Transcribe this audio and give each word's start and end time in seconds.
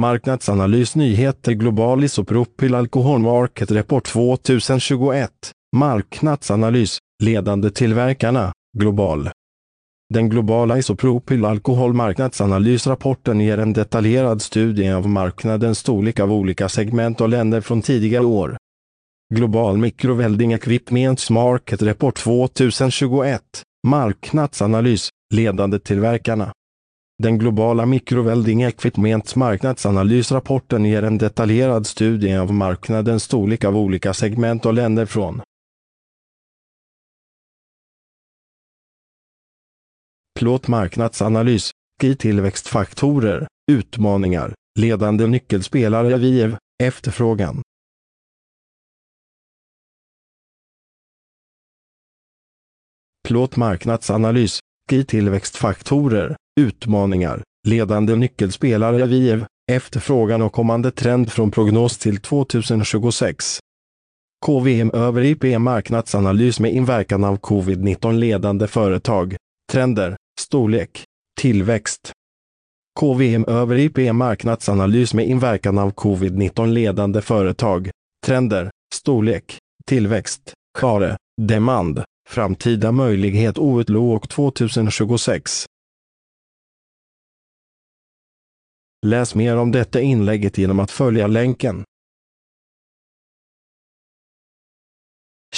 Marknadsanalys 0.00 0.96
Nyheter 0.96 1.52
Global 1.52 2.04
Isopropyl 2.04 2.74
Alcohol 2.74 3.18
Market 3.18 3.70
Report 3.70 4.04
2021 4.04 5.30
Marknadsanalys. 5.76 6.98
Ledande 7.22 7.70
tillverkarna. 7.70 8.52
Global. 8.78 9.30
Den 10.14 10.28
globala 10.28 10.78
isopropyl 10.78 11.44
alkoholmarknadsanalysrapporten 11.44 13.40
ger 13.40 13.58
en 13.58 13.72
detaljerad 13.72 14.42
studie 14.42 14.92
av 14.92 15.08
marknadens 15.08 15.78
storlek 15.78 16.20
av 16.20 16.32
olika 16.32 16.68
segment 16.68 17.20
och 17.20 17.28
länder 17.28 17.60
från 17.60 17.82
tidigare 17.82 18.24
år. 18.24 18.56
Global 19.34 19.78
Microwelding 19.78 20.52
Equipments 20.52 21.30
Market 21.30 21.82
Report 21.82 22.16
2021 22.16 23.42
Marknadsanalys. 23.86 25.08
Ledande 25.34 25.78
tillverkarna 25.78 26.52
den 27.22 27.38
globala 27.38 27.86
Microwelding 27.86 28.62
Equipments 28.62 29.36
marknadsanalysrapporten 29.36 30.84
ger 30.84 31.02
en 31.02 31.18
detaljerad 31.18 31.86
studie 31.86 32.36
av 32.36 32.54
marknadens 32.54 33.24
storlek 33.24 33.64
av 33.64 33.76
olika 33.76 34.14
segment 34.14 34.66
och 34.66 34.74
länder 34.74 35.06
från 35.06 35.42
Plåtmarknadsanalys, 40.38 41.70
GI 42.02 42.16
tillväxtfaktorer, 42.16 43.46
utmaningar, 43.70 44.54
ledande 44.78 45.26
nyckelspelare 45.26 46.16
VIEV, 46.16 46.56
efterfrågan. 46.82 47.62
Plåtmarknadsanalys, 53.28 54.58
GI 54.90 55.04
tillväxtfaktorer, 55.04 56.36
utmaningar, 56.60 57.42
ledande 57.68 58.16
nyckelspelare 58.16 59.06
VIEV, 59.06 59.44
efterfrågan 59.72 60.42
och 60.42 60.52
kommande 60.52 60.90
trend 60.90 61.32
från 61.32 61.50
prognos 61.50 61.98
till 61.98 62.20
2026. 62.20 63.58
KVM 64.46 64.90
över 64.90 65.22
IP 65.22 65.58
marknadsanalys 65.58 66.60
med 66.60 66.72
inverkan 66.74 67.24
av 67.24 67.38
covid-19 67.38 68.12
ledande 68.12 68.66
företag, 68.66 69.36
trender, 69.72 70.16
storlek, 70.40 71.04
tillväxt. 71.40 72.12
KVM 73.00 73.44
över 73.44 73.78
IP 73.78 74.14
marknadsanalys 74.14 75.14
med 75.14 75.26
inverkan 75.26 75.78
av 75.78 75.92
covid-19 75.92 76.66
ledande 76.72 77.20
företag, 77.20 77.90
trender, 78.26 78.70
storlek, 78.94 79.58
tillväxt, 79.86 80.52
Skare, 80.78 81.16
demand, 81.42 82.02
framtida 82.28 82.92
möjlighet 82.92 83.58
outlook 83.58 84.28
2026. 84.28 85.66
Läs 89.06 89.34
mer 89.34 89.56
om 89.56 89.72
detta 89.72 90.00
inlägget 90.00 90.58
genom 90.58 90.80
att 90.80 90.90
följa 90.90 91.26
länken. 91.26 91.84